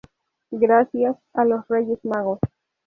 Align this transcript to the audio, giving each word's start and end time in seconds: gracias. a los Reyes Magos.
gracias. 0.49 1.15
a 1.33 1.45
los 1.45 1.67
Reyes 1.67 1.99
Magos. 2.03 2.39